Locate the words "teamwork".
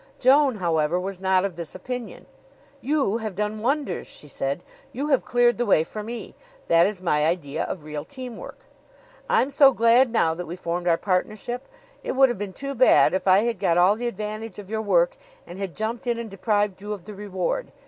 8.03-8.65